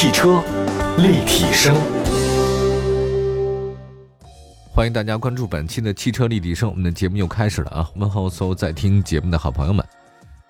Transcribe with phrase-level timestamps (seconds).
[0.00, 0.40] 汽车
[0.98, 1.74] 立体声，
[4.70, 6.70] 欢迎大家关注本期的汽车立体声。
[6.70, 7.90] 我们的节目又开始了啊！
[7.96, 9.84] 问候所有在听节目的好朋友们。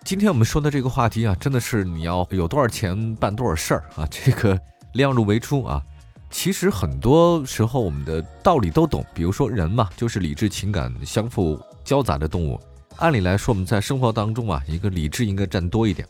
[0.05, 4.07] 今天我们说的这个话题啊，真的是你要有多少钱办多少事儿啊！
[4.13, 4.61] 这个
[4.93, 5.83] 量入为出啊。
[6.29, 12.61] 其实很多时候我们的道理都懂，比如说人嘛，就是理智情感相互交杂的动物。
[12.97, 16.07] 按理来说，我们在生活当中啊，一个理智应该占多一点。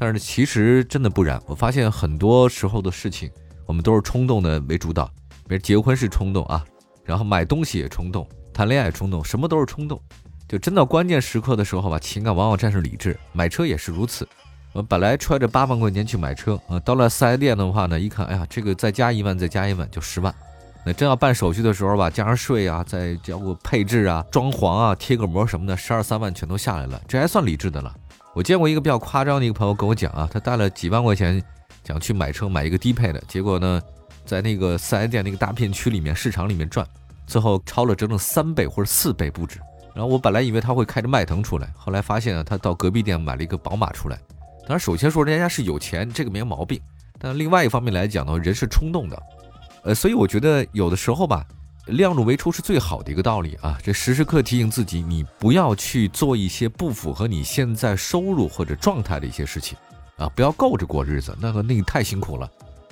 [0.00, 3.28] 但是其实真的不然，我发现很多时候的事情，
[3.66, 5.10] 我们都是冲动的为主导。
[5.48, 6.64] 比如结婚是冲动啊，
[7.04, 8.24] 然后买东西也冲动，
[8.54, 10.00] 谈恋爱冲动，什么都是冲动。
[10.46, 13.18] 就真到关键时刻的时候吧，情感往往战胜理智。
[13.32, 14.26] 买车也是如此。
[14.72, 20.32] 我本来揣着八万块钱去买车啊，到了四 S 店的话呢，一看，哎呀，这个再加一万，再加一万就十万。
[20.84, 27.92] 那真要办手续的时候吧，加上税啊，再交个配置啊、装潢啊、贴个膜什么的，十二三万全都下来了，这还算理智的了。
[28.38, 31.42] 我见过一个比较夸张的一个朋友跟我讲啊，他带了几万块钱
[31.82, 33.82] 想去买车，买一个低配的，结果呢，
[34.24, 36.86] 在那个四 S 店那个大片区里面市场里面转，
[37.26, 39.58] 最后超了整整三倍或者四倍不止。
[39.92, 44.16] 然后我本来以为他会开着迈腾出来，后来发现啊，他到隔壁店买了一个宝马出来。
[44.60, 46.80] 当然，首先说人家是有钱，这个没毛病。
[47.18, 49.20] 但另外一方面来讲呢，人是冲动的，
[49.82, 51.44] 呃，所以我觉得有的时候吧。
[51.88, 53.78] 量入为出是最好的一个道理啊！
[53.82, 59.76] 这时时刻提醒自己，你不要去做一些不符合你现在收入或者状态的一些事情
[60.16, 60.28] 啊！
[60.34, 62.50] 不要够着过日子，那个那个太辛苦了。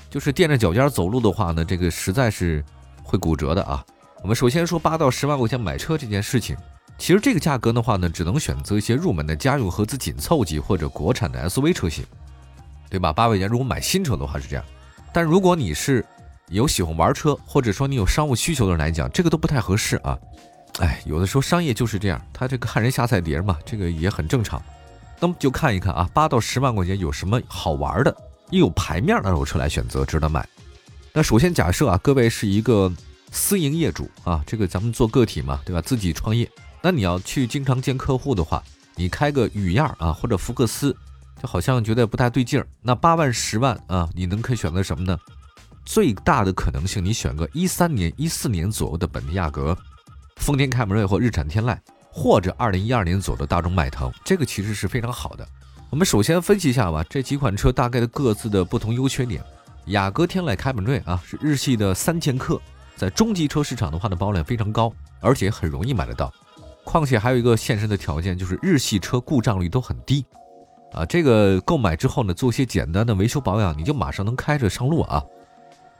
[0.08, 2.64] 就是垫着脚尖走路的话呢，这个实在是
[3.03, 3.84] 会骨折的啊！
[4.22, 6.56] 我们首先说八到十万块钱买车这件事情，
[6.97, 12.05] 其实这个价格的话呢，只能选择一些入门的家用合资紧凑级或者国产的 SUV 车型，
[12.88, 13.12] 对吧？
[13.12, 14.64] 八万块钱如果买新车的话是这样，
[15.12, 16.03] 但如果你是
[16.48, 20.16] 有喜欢玩车，或者说你有商务需求的人来讲，这个都不太合适啊。
[20.78, 24.62] 哎，有的时候商业就是这样，他这个看人下菜碟嘛，这个也很正常。
[25.19, 28.14] 那么就看一看啊，八到十万块钱有什么好玩的，
[28.50, 30.47] 又有牌面的二手车来选择，值得买。
[31.12, 32.92] 那首先假设啊，各位是一个
[33.33, 35.81] 私营业主啊，这个咱们做个体嘛，对吧？
[35.81, 36.49] 自己创业，
[36.82, 38.62] 那你要去经常见客户的话，
[38.94, 40.94] 你开个雨燕啊，或者福克斯，
[41.43, 42.69] 就好像觉得不太对劲儿。
[42.82, 45.19] 那八万、十万啊，你能可以选择什么呢？
[45.86, 49.74] 最大的可能性，你选个一三年、一四年左右的本田雅阁、
[50.36, 51.78] 丰田凯美瑞或日产天籁，
[52.10, 55.46] 或者二零一二年左右的大众迈腾，这个其实是非常好的。
[55.88, 59.42] 我们首先分析一下吧，这几款车大概的各自的不同优缺点。
[59.86, 62.60] 雅阁、天籁、凯美瑞啊，是日系的三剑客，
[62.96, 66.32] 在中级车市场的话呢，保有量非常高，而且很容易买得到。
[66.84, 70.26] 况且还有一个现身的条件，就是日系车故障率都很低
[70.92, 71.06] 啊。
[71.06, 75.22] 这个购买之后呢，做些简单的维修保养，你就马上能开着上路啊。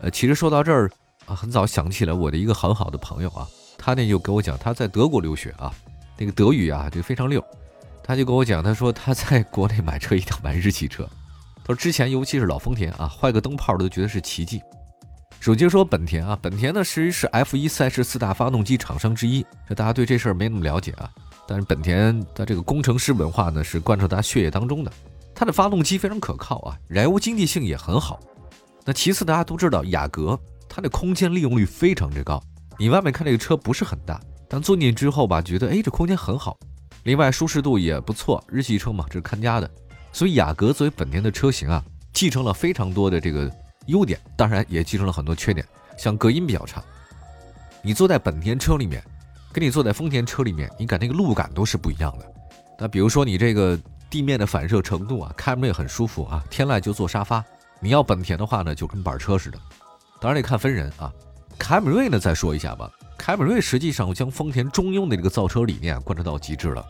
[0.00, 0.90] 呃，其实说到这儿
[1.26, 3.46] 啊，很早想起来我的一个很好的朋友啊，
[3.78, 5.72] 他呢就给我讲他在德国留学啊，
[6.18, 7.42] 那个德语啊就非常溜，
[8.02, 11.08] 他就跟我讲，他说他在国内买车一定要买日系车，
[11.64, 14.60] 他说之前尤其是老丰田啊，坏个灯泡都觉得是奇迹。
[15.40, 21.10] 首先说本田啊，本田呢其实是 F1 赛事四大发动机厂商之一，这大家对这事儿没那么了解啊，
[21.46, 24.92] 但是本田的这个工程师文化呢是贯彻他血液当中的，
[25.34, 28.18] 它的发动机非常可靠啊，燃油经济性也很好。
[28.86, 30.38] 那其次，大家都知道雅阁，
[30.69, 32.41] 它的空间利用率非常之高。
[32.78, 36.56] 你外面看这个车不是很大，但坐进去之后吧，觉得哎，这空间很好。
[37.02, 39.69] 另外舒适度也不错，日系车嘛，这是看家的。
[40.12, 41.82] 所以雅阁作为本田的车型啊，
[42.12, 43.52] 继承了非常多的这个
[43.86, 45.66] 优点，当然也继承了很多缺点，
[45.98, 46.80] 像隔音比较差。
[47.82, 49.02] 你坐在本田车里面，
[49.52, 52.26] 跟你坐在丰田车里面，你感那个路感都是不一样的。
[52.78, 53.76] 那比如说你这个
[54.08, 56.44] 地面的反射程度啊，开门也很舒服啊。
[56.48, 57.44] 天籁就坐沙发。
[57.86, 59.56] 你要本田的话呢，就跟板车似的，
[60.20, 61.12] 当然得看分人啊。
[61.56, 62.91] 凯美瑞呢，再说一下吧。
[63.16, 66.84] 凯美瑞实际上将丰田中庸的这个造车理念贯彻到极致了。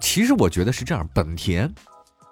[0.00, 1.70] 其实我觉得是这样，本田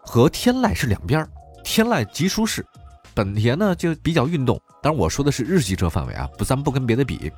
[0.00, 1.28] 和天籁是两边，
[1.62, 2.65] 天籁极舒适，
[3.12, 4.59] 本田呢就比较运动。
[4.83, 7.31] 当然我说的是日系车范围啊，不，咱不跟别的比。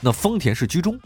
[0.00, 0.96] 那丰田是居中，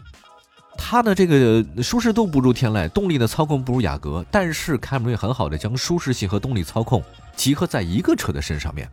[0.77, 7.03] 它的这个舒适度不如天籁，动力的操控不如雅阁，但是凯美瑞很好的将舒适性和动力操控。
[7.35, 8.89] 集合在一个车的身上面，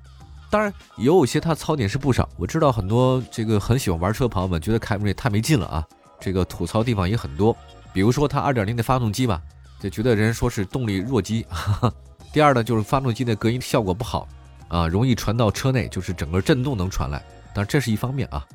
[0.50, 2.28] 当然也有些它槽点是不少。
[2.36, 5.86] 我知道很多这个很喜欢玩车的朋友们觉得凯美瑞太没劲了啊，
[6.20, 7.56] 这个吐槽地方也很多。
[7.92, 9.40] 比如说它2.0的发动机吧，
[9.80, 11.44] 就觉得人说是动力弱鸡。
[12.32, 14.28] 第二呢，就是发动机的隔音效果不好
[14.68, 17.18] 啊，容易传到车内，就是整个震动能传来。
[17.54, 18.46] 当然这是一方面啊，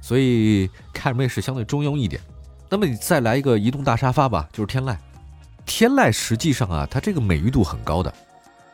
[0.00, 2.20] 所以凯美瑞是相对中庸一点。
[2.72, 4.96] 那么你再来一个移动大沙发吧，就是天籁。
[5.66, 8.14] 天籁实际上啊，它这个美誉度很高的。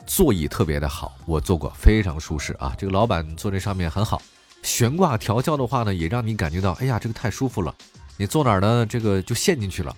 [0.06, 2.74] 座椅特别的好，我坐过，非常舒适啊。
[2.76, 4.20] 这个老板坐这上面很好，
[4.62, 7.74] 悬挂调教的话呢，也让你感觉到，哎呀，这个太舒服了。
[8.18, 8.84] 你坐哪儿呢？
[8.84, 9.96] 这个就陷进去了。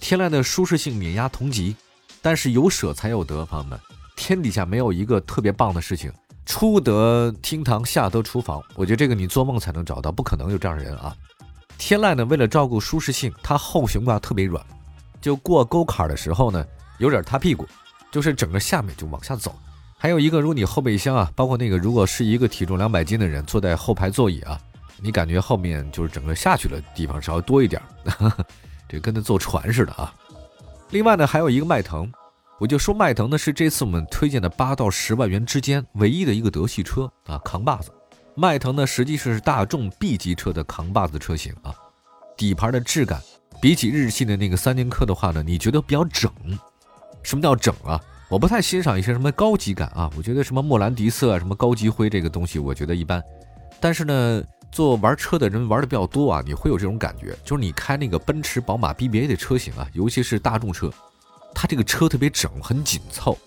[0.00, 1.76] 天籁的舒适性碾压同级，
[2.20, 3.78] 但是有舍才有得，朋友们，
[4.16, 6.12] 天底下没有一个特别棒的事情，
[6.44, 8.60] 出得厅堂，下得厨房。
[8.74, 11.16] 我觉得这个你做梦才能找到，不可能有这样的人啊。
[11.78, 14.64] 天籁呢，为了照顾舒适性，它后悬挂特别软，
[15.20, 16.64] 就过沟坎的时候呢，
[16.98, 17.66] 有点塌屁股，
[18.10, 19.54] 就是整个下面就往下走。
[19.98, 24.60] 还有一个，如果你后备箱啊，包括那个，如果是一个体重两百斤的人坐在后排座椅啊，
[25.00, 27.80] 你感觉后面就是整个下去的地方稍微多一点，
[28.88, 30.12] 这跟那坐船似的啊。
[30.90, 32.10] 另外呢，还有一个迈腾，
[32.58, 37.90] 我就说迈腾呢是这次我们推荐的八到十万元之间唯一的一个德系车啊，扛把子。
[38.38, 41.74] 迈腾呢，实际上是大众 B 级车的扛把子车型啊，
[42.36, 43.18] 底盘的质感
[43.62, 46.30] 比起日系的那个三剑客的话呢，你觉得比较整？
[47.22, 47.98] 什么叫整啊？
[48.28, 53.22] 我不太欣赏一些什么高级感啊，我觉得什么莫兰迪色啊，什么高级灰这个东西，我觉得一般。
[53.80, 60.92] 但是呢，做玩车的人玩的比较多啊，你会有这种感觉，就是你开那个奔驰、宝马、BBA 的车型啊，尤其是大众车，
[61.54, 63.38] 它这个车特别整，很紧凑。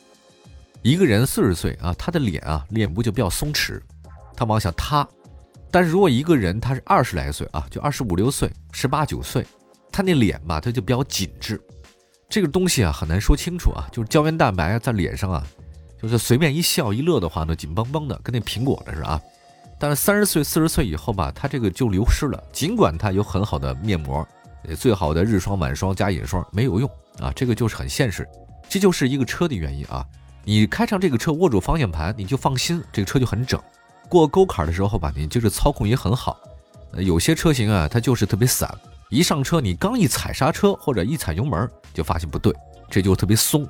[0.82, 3.80] 一个人四十岁啊，他的脸啊，脸部就比较松弛。
[4.40, 5.06] 他往下塌，
[5.70, 9.46] 但是如果一个人他是二十来岁啊，就二十五六岁、十八九岁，
[9.92, 11.62] 他那脸吧，他就比较紧致。
[12.30, 15.46] 这个东西啊，很难说清楚啊，就是胶原蛋白，在脸上啊，
[16.02, 19.22] 就是随便一笑一乐的话呢，紧绷绷的，跟那苹果的似的啊。
[19.78, 22.42] 但是三十岁、四十岁以后吧，他这个就流失了。
[22.54, 24.26] 尽管他有很好的面膜，
[24.78, 26.90] 最好的日霜、晚霜加眼霜，没有用
[27.20, 27.30] 啊。
[27.36, 28.26] 这个就是很现实，
[28.70, 30.06] 这就是一个车的原因啊。
[30.46, 33.62] 你开上这个车，握住方向盘，你就放心，这个车就很整。
[34.10, 36.38] 过沟坎的时候吧，你就是操控也很好。
[36.98, 38.70] 有些车型啊，它就是特别散，
[39.10, 42.52] 一上车你刚一踩刹车或者一踩油门，就发现不对，
[42.90, 43.66] 这就特别松，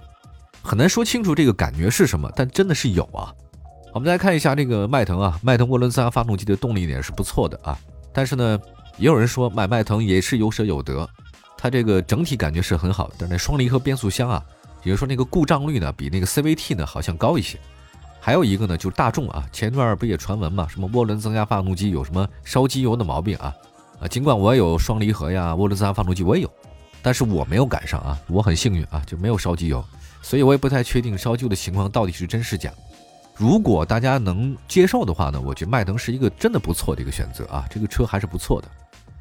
[0.64, 3.36] 很难说清楚这个感觉是什么，但真的是有啊。
[3.94, 7.78] 我们再看一下这个迈腾啊，迈腾涡轮增压发动机的动力呢也是不错的啊。
[8.14, 8.58] 但是呢，
[8.98, 11.08] 也有人说买迈腾也是有舍有得，
[11.58, 14.42] 它这个整体感觉是很好，但是双离合变速箱啊，
[14.82, 17.60] 比如说那个故障率呢，比那个 CVT 呢好像高一些。
[18.30, 23.52] 还有一个呢，就是大众啊，前段不也传闻嘛，什么涡轮增压发动机有什么烧机油的毛病啊？
[24.00, 26.52] 啊，尽管我有双离合呀，涡轮增压发动机我也有，
[27.02, 29.84] 但是我没有赶上啊，我很幸运啊，就没有烧机油，
[30.22, 32.72] 所以我也不太确定烧机油的情况到底是真是假。
[33.36, 38.68] 如果大家能接受的话呢，我觉得迈腾是一个真的不错的一个选择啊，这个车还是不错的。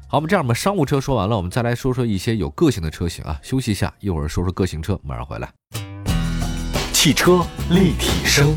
[0.07, 3.39] 好，我们这样，吧商务车说完了，我们再来说说一些有个性的车型啊。
[3.41, 5.49] 休息一下，一会儿说说个性车，马上回来。
[6.93, 8.53] 汽车立体声，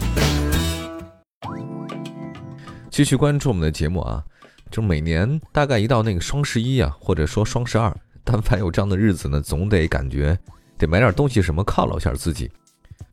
[2.90, 4.22] 继续关注我们的节目啊！
[4.70, 10.38] 就每年大概一到那个双十一啊，或者说双十二，但凡有这样的日子呢，总得感觉
[10.78, 12.50] 得买点东西什么犒劳一下自己。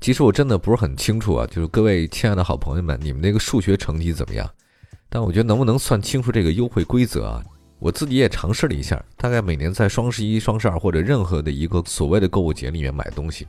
[0.02, 4.50] 其实我真的不是很清楚啊，就是各位亲爱的好朋友们，你们那个数学成绩怎么样？
[5.10, 7.44] 但我觉得能不能算清楚这个优惠规则啊？
[7.80, 13.48] 我自己也尝试了一下，大概每年在双十一、双十二或者任何的一个所谓的购物节里面买东西。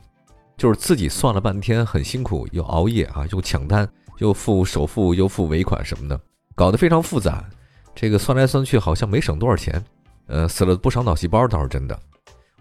[0.57, 3.87] 就是自己算了半天，很辛苦，又熬夜啊，又抢单，
[4.21, 6.19] 又付首付，又付尾款什么的，
[6.53, 7.43] 搞得非常复杂。
[7.95, 9.83] 这个算来算去，好像没省多少钱，
[10.27, 11.99] 呃，死了不少脑细胞倒是真的。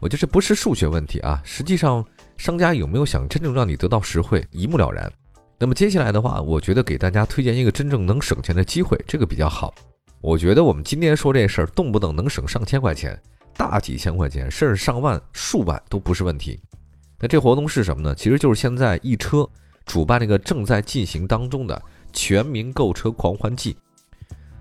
[0.00, 2.02] 我觉得这不是数学问题啊，实际上
[2.38, 5.12] 商家有没有想真正让你得到实惠，一目了然。
[5.58, 9.74] 那么接下来的话，我觉得给大家推荐一个真正能省钱的机会，这个比较好。
[10.22, 13.20] 我觉得我们今天说这事儿，动不动能省上千块钱，
[13.54, 16.58] 大几千块钱，甚至上万、数万都不是问题。
[17.18, 18.14] 那这活动是什么呢？
[18.14, 19.46] 其实就是现在易车
[19.90, 23.76] 主办那个正在进行当中的全民购车狂欢季。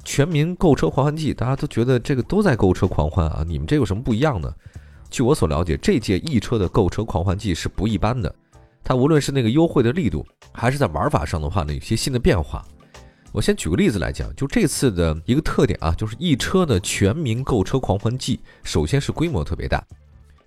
[0.04, 4.52] 全民购车狂欢季，大家都觉得这个都在购车狂欢啊，你们这有什么不一样呢？
[5.12, 8.34] 据我所了解，这届易车的购车狂欢季是不一般的，
[8.84, 12.66] 它无论是那个优惠的力度，还是在玩法上的话呢，有些新的变化。
[13.32, 19.86] 我先举个例子来讲，就这次的一个特点啊，就是易车的全民购车狂欢季，首先是规模特别大，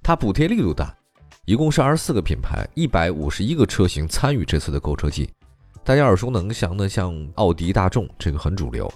[0.02, 0.92] 它补贴力度大。
[1.44, 5.28] 一共是二十四个品牌，一百五十一个车型参与这次的购车季。
[5.82, 8.86] 大家耳熟能详的，像奥迪、大众，这个很主流；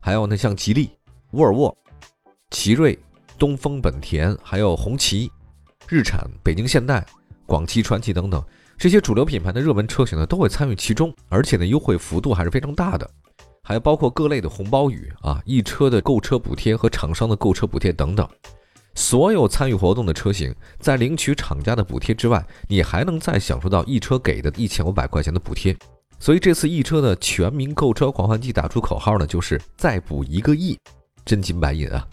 [0.00, 0.90] 还有呢，像吉利、
[1.30, 1.72] 沃尔沃、
[2.50, 2.98] 奇瑞、
[3.38, 5.30] 东风本田，还有红旗、
[5.86, 7.06] 日产、北京现代、
[7.46, 8.44] 广汽传祺等等
[8.76, 13.08] 这些主流品牌的热门车型呢，都会参与其中，而且呢，优惠幅度还是非常大的。
[13.62, 18.28] 还包括各类的红包雨啊，一车的购车补贴和厂商的购车补贴等等。
[18.94, 25.76] 所有参与活动的车型，在领取厂家的补贴之外，你还能再享受到易车给的一千五百块钱的补贴。
[26.18, 30.78] 所以这次易车的全民购车狂欢季打出口号呢，就是再补一个亿，
[31.24, 32.06] 真金白银啊！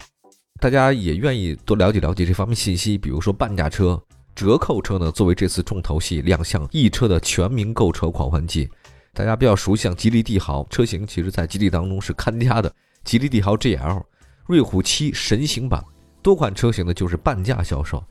[0.60, 4.02] 大家也愿意多了解了解这方面信息，比如说半价车、
[4.34, 8.68] 折扣车呢，作为这次重头戏亮相易车的全民购车狂欢季。
[9.12, 12.72] 大家比较熟悉像吉利帝豪车型，其实在吉利当中是看家的，
[13.04, 14.02] 吉利帝豪 GL、
[14.46, 15.82] 瑞虎七神行版。
[16.22, 18.02] 多款车型呢就是半价销售，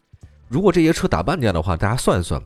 [0.47, 2.41] 如果这些车打半价的话，大家算一算，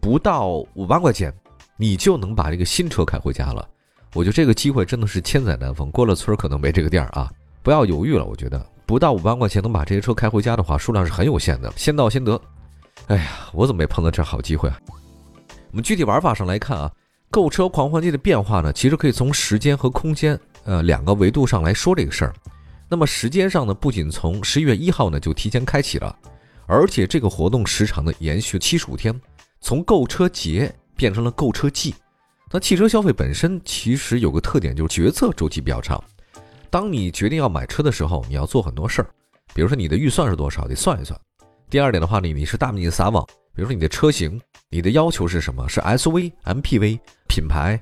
[0.00, 1.32] 不到五万块钱，
[1.76, 3.68] 你就能把这个新车开回家了。
[4.14, 7.30] 我觉得这个机会真的是千载难逢，过了村可能没这个店儿啊！
[7.62, 12.40] 不要犹豫了，我觉得不到五万块钱能把这些车开回家的话，数量是很有限的，先到先得。
[13.08, 14.80] 哎呀，我怎么没碰到这好机会啊？
[15.70, 16.90] 我们具体玩法上来看啊，
[17.30, 22.34] 购车狂欢季的变化呢，其实可以从时间和空间呃两个维度上来说这个事儿。
[22.88, 26.16] 那么时间上呢，不仅从十一月一号呢就提前开启了，
[26.66, 29.18] 而且这个活动时长呢延续七十五天，
[29.60, 31.94] 从购车节变成了购车季。
[32.52, 36.02] 那汽车消费本身其实有个特点，就是决策周期比较长。
[36.70, 39.08] 当你决定要买车的时候，你要做很多事儿，
[39.52, 41.18] 比如说你的预算是多少，得算一算。
[41.68, 44.40] 第二点的话呢，你是大面积撒网，比如说你的车型，
[44.70, 45.68] 你的要求是什么？
[45.68, 47.80] 是 SUV、MPV、品牌，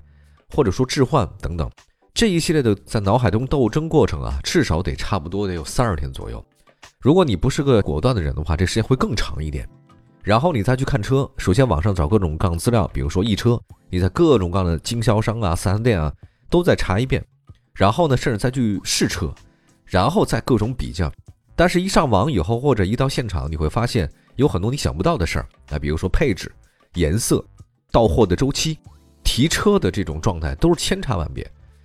[0.49, 1.71] 或者说置换等等，
[2.15, 6.43] 这一系列的在脑海中斗争过程啊，至少得差不多得有三十天左右。
[7.01, 9.69] 如果你不是个果断的人的话，这时间会更长一点。
[10.23, 16.13] 然后你再去看车，首先网上找各种各样的资料，比如说易车，你在各种各样的经销商啊、四 S 店啊，
[16.49, 17.23] 都再查一遍。
[17.73, 19.35] 然后呢，甚至再去试车，
[19.85, 21.13] 然后再各种比较。
[21.57, 26.51] 但是，一上网以后，或者一到现场，你会发现有很多你想不到的事儿啊，比如说配置、
[26.95, 27.45] 颜色、
[27.91, 28.79] 到货的周期、
[29.25, 31.45] 提车的这种状态，都是千差万别。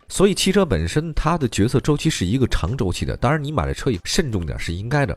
[0.09, 3.15] 所以，汽车本身它的决策周期是一个长周期的。
[3.15, 5.15] 当然，你买了车也慎重点是应该的。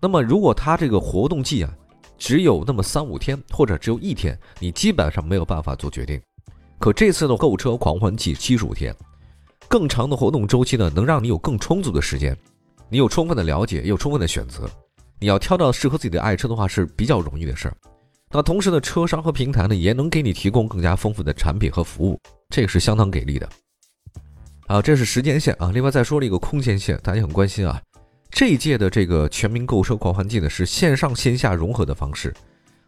[0.00, 1.70] 那么，如果它这个活动季啊，
[2.16, 6.20] 只有那么三五天，或者只有一天，你基本上没有办法做决定。
[6.78, 8.96] 可这次的购车狂欢季七十五天，
[9.68, 12.34] 更长的活动周期呢，能让你有更充足的时间。
[12.88, 14.68] 你有充分的了解，也有充分的选择。
[15.18, 17.76] 你要挑到适合自己的爱车的话，是比较容易的事儿。
[18.30, 22.18] 那同时呢，车商和平台呢，也能给你提供更加丰富的产品和服务，
[22.48, 23.46] 这个是相当给力的。
[24.70, 25.72] 啊，这是时间线啊。
[25.74, 27.82] 另外再说了一个空间线，大家很关心啊。
[28.30, 32.32] 这一届的这个全民购车狂欢季呢，是线上线下融合的方式，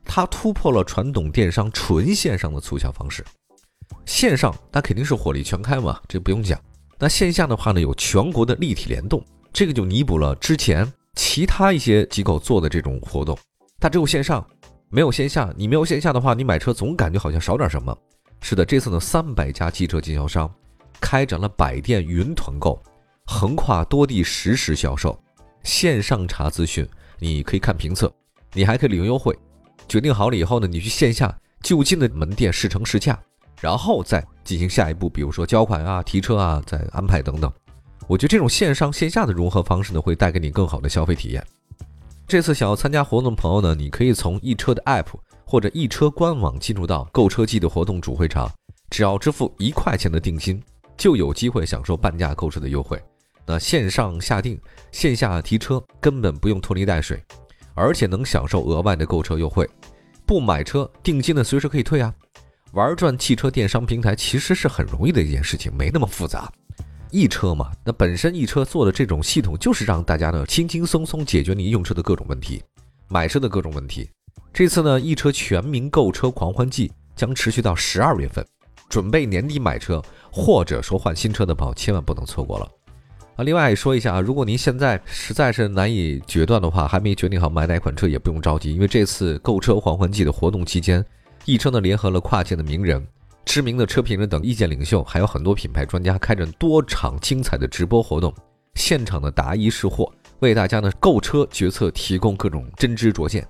[0.04, 3.24] 它突破了传统电商纯线上的促销方式。
[4.06, 6.56] 线上那肯定是火力全开嘛，这不用讲。
[7.00, 9.20] 那线下的话呢，有全国的立体联动。
[9.52, 13.36] 这个就弥补了之前其他一些机构做的这种活动，
[13.80, 14.46] 它只有线上，
[14.88, 15.52] 没有线下。
[15.56, 17.92] 你没有线下的话，你买车总感觉好像少点什么。
[18.40, 20.48] 是的，这次呢，三百家汽车经销商
[21.02, 22.80] 开展了百店云团购，
[23.26, 25.20] 横跨多地实时销售，
[25.64, 28.10] 线上查资讯，你可以看评测，
[28.54, 29.36] 你还可以领优惠。
[29.88, 33.20] 决定好了以后呢，你去线下就近的门店试乘试驾，
[33.60, 37.52] 然后再进行下一步，比如说交款啊、提车啊、再安排等等。
[38.06, 41.44] 我觉得这种线上线下的融合方式呢，会带给你更好的消费体验。
[42.26, 45.08] 这次想要参加活动的朋友呢，你可以从易车的 App
[45.44, 48.50] 或者易车官网进入到购车季的活动主会场，
[48.88, 50.62] 只要支付一块钱的定金，
[51.02, 52.96] 就有机会享受半价购车的优惠。
[53.44, 54.56] 那线上下定、
[54.92, 57.20] 线下提车根本不用拖泥带水，
[57.74, 59.68] 而且能享受额外的购车优惠。
[60.24, 62.14] 不买车定金呢，随时可以退啊。
[62.74, 66.48] 玩转汽车电商平台其实是很容易的一件事情，没那么复杂。
[67.10, 72.62] 易车嘛，那本身易车做的这种系统就是让大家呢轻轻松松解决你用车的各种问题，
[73.08, 74.08] 买车的各种问题。
[74.52, 78.46] 这次呢，易车全民购车狂欢季将持续到十二月份，
[78.88, 80.00] 准备年底买车
[80.32, 82.66] 或者说换新车的朋友千万不能错过了
[83.36, 83.44] 啊！
[83.44, 91.04] 另外说一下啊，如果您现在实在是难以决断的话，还没决定好买哪款车也不用着急，因为这次购车狂欢季的活动期间，
[91.44, 93.06] 易车呢联合了跨界的名人。
[93.44, 98.32] 知名的车评人等意见领袖，还有很多品牌专家开展多场精彩的直播活动，
[98.74, 103.46] 现场的答疑释惑，为大家呢购车决策提供各种真知灼见。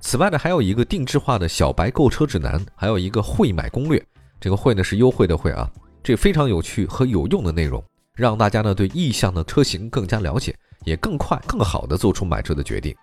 [0.00, 4.02] 此外呢，还有一个定制化的小白购车指南，还有一个会买攻略。
[4.40, 5.70] 这个会呢是优惠的会啊，
[6.04, 7.82] 这非常有趣和有用的内容，
[8.14, 12.94] 让大家呢对意向的车型更加了解，也更快更好的做出买车的决定。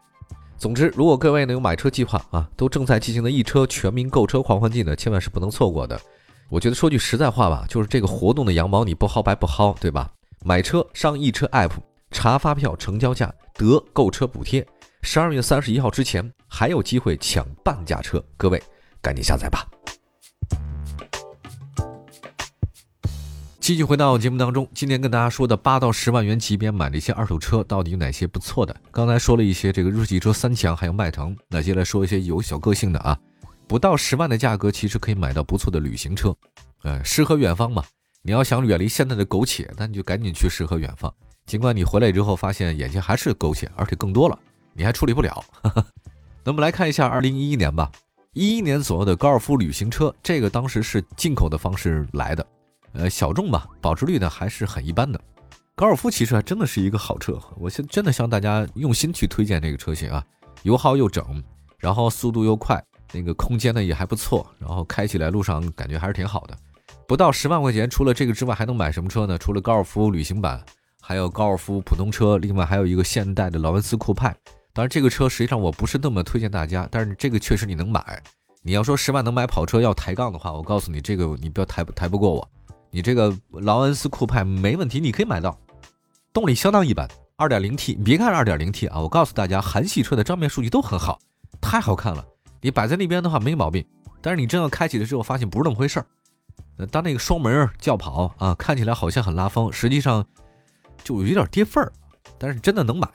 [0.55, 5.99] 总之，如果各位呢有买车计划啊，都正在进行的易车全民购车狂欢季呢，千万是不能错过的。
[6.47, 10.07] 我觉得说句实在话吧，就是这个活动的羊毛你不薅白不薅，对吧？
[10.45, 11.71] 买车上易车 app
[12.11, 14.63] 查发票、成交价得购车补贴，
[15.01, 18.61] 十二月三十一号之前还有机会抢半价车，各位
[19.01, 19.65] 赶紧下载吧。
[23.61, 28.75] 继续回到节目当中，今天跟大家说的八到十万元级别买的一些二手车到底有哪些不错的？
[28.89, 33.15] 刚才说了一些这个日系车三强，还有迈腾，那接下来说一些有小个性的啊。
[33.67, 36.35] 不到十万的价格，其实可以买到不错的旅行车，
[36.81, 37.83] 呃，诗和远方嘛。
[38.23, 41.13] 你要想远离现在的苟且，那你就赶紧去诗和远方。
[41.45, 44.37] 尽管你回来之后发现眼前还是苟且，而且更多了，
[44.73, 45.43] 你还处理不了。
[46.43, 47.91] 那我们来看一下二零一一年吧，
[48.33, 52.43] 一一年左右的高尔夫旅行车，这个当时是进口的方式来的，
[52.93, 55.19] 呃，小众吧，保值率呢还是很一般的。
[55.75, 60.23] 高尔夫其实还真的是一个好车，我现真的向大家用心去推荐这个车型啊，
[60.63, 61.43] 油耗又整，
[61.79, 62.83] 然后速度又快。
[63.13, 66.57] 那个空间呢也还不错，然后开起来路上感觉还是挺好的，
[67.05, 69.37] 不到十万块钱，除了这个之外，还能买什么车呢？
[69.37, 70.63] 除了高尔夫旅行版，
[71.01, 74.33] 还有高尔夫普通车，另外还有一个现代的劳恩斯酷派。
[74.71, 78.23] 当然，这个车实际上我不是那么推荐大家，但是这个确实你能买。
[78.63, 82.49] 你要说十万能买跑车要抬杠的话，我告诉你，这个你不要抬抬不过我。
[82.91, 85.57] 你这个劳恩斯酷派没问题，你可以买到，
[86.33, 87.07] 动力相当一般
[87.37, 87.95] ，2.0T。
[87.97, 91.17] 你别看 2.0T 啊，我告诉大家，韩系车的账面数据都很好，
[91.61, 92.25] 太好看了。
[92.59, 93.85] 你摆在那边的话没毛病，
[94.21, 96.05] 但是你真要开启了之后，发现不是那么回事儿。
[96.91, 100.25] 当那个双门轿跑啊，看起来好像很拉风，实际上
[101.03, 101.91] 就有点跌份儿。
[102.37, 103.07] 但是真的能买，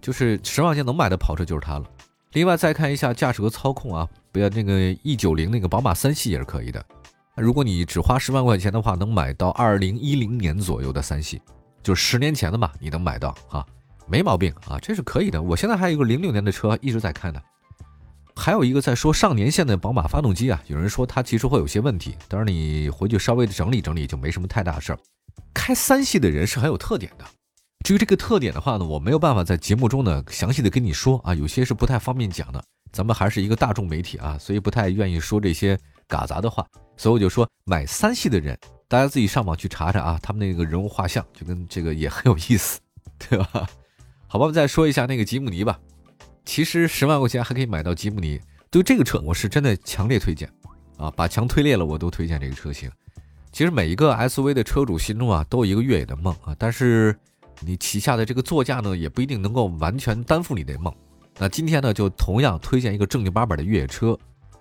[0.00, 1.86] 就是十万块钱能买的跑车就是它了。
[2.32, 6.84] 另外再看一下驾驶和操控啊，不要那个 E 九零那个宝马三系也是可以的。
[7.36, 11.40] 如果你只花十万块钱的话，能买到二零一零年左右的三系，
[11.82, 13.64] 就是十年前的嘛，你能买到啊，
[14.08, 15.42] 没毛病啊，这是可以的。
[15.42, 17.40] 我现在还有一个零六年的车一直在开呢。
[18.34, 24.98] 还有一个在说上年线的宝马发动机啊，有人说它其实会有些问题，当然你回去稍微的整理整理就没什么太大事儿。
[25.52, 27.24] 开三系的人是很有特点的，
[27.84, 32.64] 至于这个特点的话呢，我没有办法在节目中呢详细的跟你说啊，有些是不太方便讲的。
[32.92, 35.78] 咱们还是一个大众媒体啊，所以不太愿意说这些
[36.08, 38.58] 嘎杂的话，所以我就说买三系的人，
[38.88, 42.80] 大家自己上网去查查啊，他们那个人物画像就跟这个也很有意思，
[43.18, 43.46] 对吧？
[44.28, 45.78] 好吧，我们再说一下那个吉姆尼吧。
[46.44, 50.48] 其实十万块钱还可以买到吉姆尼，对这个车我是真的强烈推荐
[50.96, 51.10] 啊！
[51.16, 52.90] 把墙推裂了我都推荐这个车型。
[53.50, 57.18] 其实每一个 SUV 的车主心中啊都有一个越野的梦啊，但是
[57.60, 60.94] 你旗下的这个座驾呢也不一定能够完全担负你的梦。
[61.38, 64.16] 那今天呢就同样推荐一个正经八百的越野车，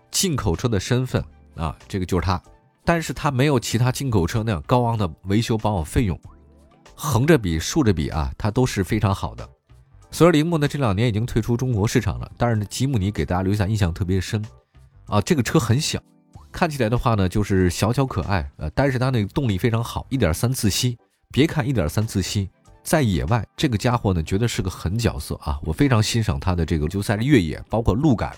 [0.10, 1.24] 进口车的身份
[1.56, 2.42] 啊，这个就是它，
[2.84, 6.20] 但是它没有其他进口车那样高昂的维修保养费用，
[6.96, 9.48] 横着比竖着比啊，它都是非常好的。
[10.12, 14.44] 虽然铃木呢这两年已经退出中国市场了，但是呢吉姆尼给大家留下印象特别深，
[15.08, 16.02] 啊，这个车很小，
[16.52, 20.98] 看起来的话呢就是小巧可爱，呃，但是它那个动力非常好，一点三自吸。
[21.32, 22.50] 别看一点三自吸，
[22.82, 25.60] 在野外这个家伙呢绝对是个狠角色啊！
[25.64, 28.34] 我非常欣赏它的这个就在越野，包括路感。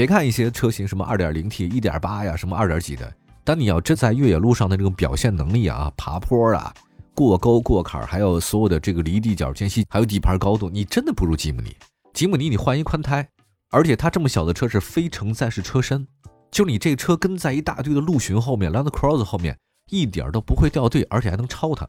[0.00, 3.12] 别看一些车型什么二点零 T、一点八呀，什么二点几的，
[3.44, 6.72] 但你要真在越野路上的这种表现能力啊，爬坡啊。
[7.14, 11.76] 过沟过坎，还有所有的这个离地角间隙，还有底盘高度，你真的不如吉姆尼。
[12.14, 13.28] 吉姆尼你换一宽胎，
[13.68, 16.08] 而且它这么小的车是非承载式车身，
[16.50, 19.54] 就你这车跟在一大堆的陆巡后面，Land Cruiser 后面
[19.90, 21.86] 一点都不会掉队，而且还能超它。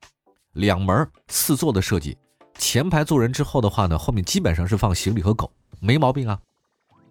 [0.52, 2.18] 两门四座的设计，
[2.58, 6.38] 前排坐人之后的话呢，后面基本上是放行李和狗，没毛病啊。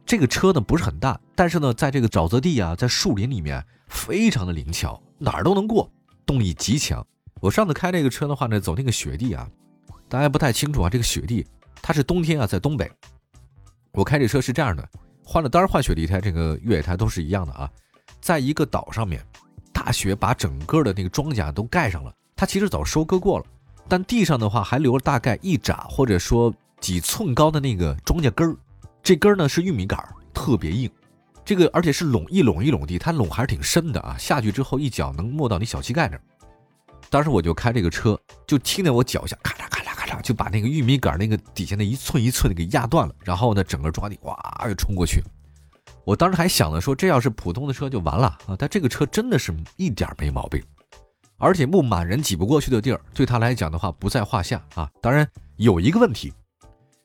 [0.04, 5.90] 这个车呢不是很大，但是呢在这个沼泽地啊，在树林里面非常的灵巧，哪儿都能过，
[6.26, 7.06] 动力极强。
[7.40, 9.48] 我上次开这个车的话呢，走那个雪地啊，
[10.08, 10.90] 大家不太清楚啊。
[10.90, 11.46] 这个雪地
[11.80, 12.90] 它是冬天啊，在东北。
[13.92, 14.88] 我开这车是这样的，
[15.24, 17.70] 换了当然换雪地胎，这个越野胎都是一样的啊。
[18.20, 19.24] 在一个岛上面，
[19.72, 23.46] 大雪把整个的那个庄稼都盖上了，它其实早收割过了，
[23.88, 28.56] 但地上的话还留了大概一拃或者说几寸高的那个庄稼根儿，
[29.02, 30.90] 这根呢是玉米杆儿，特别硬。
[31.44, 36.22] 这个而且是垄一垄一垄地，它垄还是挺深的啊，下去之后一脚能没到你小膝盖那儿。
[37.08, 43.14] 当时我就开这个车，就听见我脚下咔嚓咔嚓咔嚓，就把那个玉米杆那个底下那一寸一寸的给压断了。
[43.24, 44.36] 然后呢，整个抓地哇
[44.68, 45.22] 就冲过去。
[46.04, 48.54] 我当时还想着说，这要是普通的车就完了啊！
[48.58, 50.62] 但这个车真的是一点没毛病，
[51.36, 54.88] 而且不满人挤不过去的地儿，对他来讲的话不在话下啊。
[55.00, 56.32] 当然有一个问题，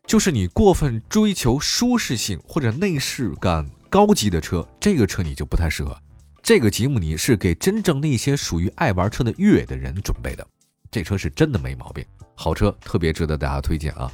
[0.07, 5.97] 就是你过分追求舒适性或者内饰感高级的车，这个车你就不太适合。
[6.43, 10.45] 这个吉姆尼是给真正那些属于爱玩车的越野的人准备的，
[10.91, 14.11] 这车是真的没毛病，好车，特别值得大家推荐啊！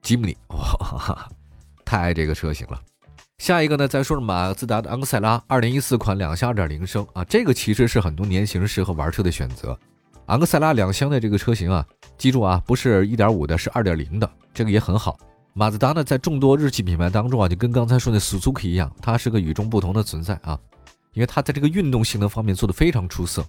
[0.00, 1.28] 吉姆尼，哇，
[1.84, 2.80] 太爱这个车型了。
[3.36, 9.78] 下一个呢，再说说马自达的昂克赛拉，二零一四款两厢二点零升啊，这个其实是很多年轻人适合玩车的选择。
[10.26, 11.86] 昂克赛拉两厢的这个车型啊，
[12.18, 15.18] 记住啊，不是一点五的，是二点零的，这个也很好。
[15.52, 20.58] 马自达呢，在众多日系品牌当中啊，就跟刚才说的 Suzuki 一样，它是个与众不同的存在啊。
[21.14, 23.42] 因为它在这个运动性能方面做得非常出色，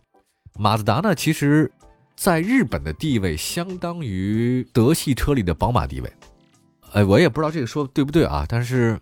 [0.58, 1.70] 马自达呢，其实
[2.16, 6.14] 在日本的地位相当于德系车里的宝马地位。
[6.94, 8.98] 哎，我也不知道这个说对不对啊，但是，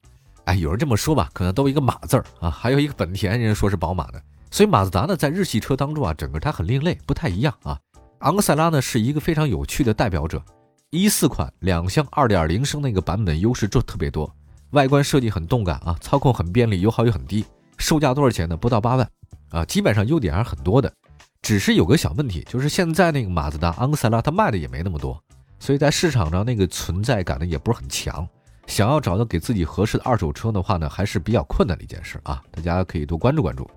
[0.46, 7.80] 哎，有人这么说吧，可能都一个马字儿啊，还有一个本田人家说是宝马的，所以马自达呢，在日系车当中啊，整个它很另类，不太一样啊。
[8.26, 10.44] 昂克赛拉呢，是一个非常有趣的代表者，
[10.90, 14.36] 一四款两厢二点零升那个版本优势就特别多，
[14.72, 17.46] 外观设计很动感啊，操控很便利，油耗也很低。
[17.78, 18.58] 售价多少钱呢？
[18.58, 19.08] 不到八万，
[19.52, 20.92] 啊，基本上优点还是很多的，
[21.44, 25.22] 只是有个小问题，就是现在那个马自达昂克赛拉它卖的也没那么多，
[25.60, 28.28] 所以在市场上那个存在感呢也不是很强。
[28.66, 32.42] 想要找到给自己合适的二手车的话呢，还是比较困难的一件事啊。
[32.50, 33.70] 大家可以多关注关注。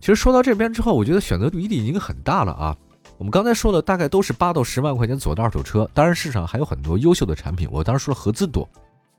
[0.00, 2.74] 其实说到这边之后，我觉得选择余地已经很大了啊。
[3.18, 7.68] 我们刚才说的大概都是八到十万块钱左右的二手车，当然市场还有很多优秀的产品。
[7.68, 8.66] 我当时说了合资多，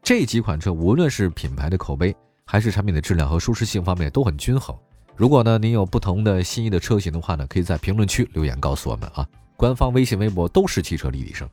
[0.01, 4.73] 这几款车无论是品牌的口碑，还是产品的质量和舒适性方面都很均衡。
[5.17, 9.27] 如果呢您有不同的心仪的车型的话呢，可以在评论区留言告诉我们啊。
[9.57, 11.45] 官方微信、微博都是汽车立体声。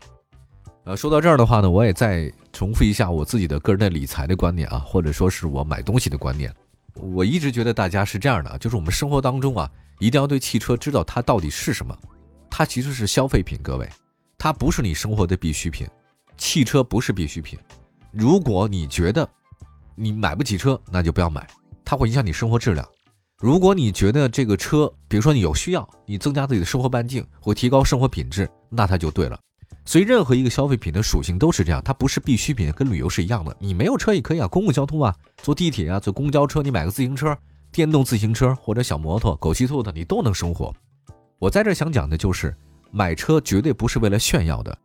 [0.85, 6.55] 呃，说到这儿的话呢，我也再重复一下我自己的个人的理财的观念啊，或者说是我买东西的观念。
[6.95, 11.99] 我一直觉得大家是这样的，就是我们生活当中啊，一定要对汽车知道它到底是什么。
[12.51, 13.89] 它其实是消费品，各位，
[14.39, 15.87] 它不是你生活的必需品。
[16.37, 17.59] 汽车不是必需品。
[18.13, 19.29] 如果你觉得
[19.95, 21.47] 你买不起车，那就不要买，
[21.85, 22.87] 它会影响你生活质量。
[23.39, 29.39] 如果你觉得这个车，比如说你有需要，你增加自己的生活半径，会提高生活品质，那它就对了。
[29.85, 33.55] 所以任何一个消费品的属性都是这样，它不是必需品，跟旅游是一样的。
[33.61, 37.37] 你没有车也可以啊，公共交通啊，坐地铁啊，坐公交车，你买个自行车，
[37.71, 40.75] 电动自行车或者小摩托、狗骑兔的，你都能生活。
[41.39, 42.57] 我在这想讲的就是，
[42.91, 44.77] 买车绝对不是为了炫耀的。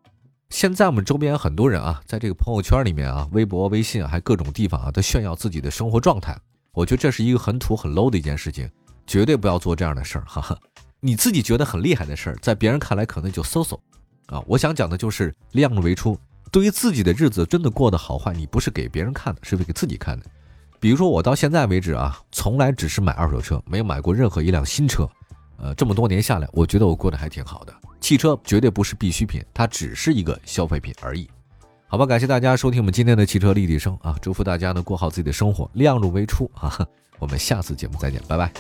[0.49, 6.37] 现在我们周边很多人啊，在这个朋友圈里面啊，微博、微信还各种地方啊，都炫耀自己的生活状态。
[6.73, 8.69] 我觉得这是一个很土、很 low 的一件事情，
[9.07, 10.25] 绝对不要做这样的事儿。
[10.27, 10.57] 哈哈，
[10.99, 13.79] 你自己觉得很厉害的事儿，在别人看来可能就 so so
[14.25, 14.43] 啊。
[14.45, 16.19] 我想讲的就是量入为出。
[16.51, 20.25] 对于自己的日子真的过得好坏，你不是给别人看的，是给自己看的。
[20.81, 25.09] 比如说我到现在为止啊，从来只是买二手车，没有买过任何一辆新车。
[25.61, 27.73] 呃，这么多年下来，我觉得我过得还挺好的。
[27.99, 31.29] 汽车绝对不是必需品，它只是一个消费品而已。
[31.87, 34.15] 好吧，感谢大家收听我们今天的汽车立体声啊！
[34.21, 36.87] 祝福大家呢过好自己的生活，量入为出啊！
[37.19, 38.51] 我们下次节目再见，拜拜。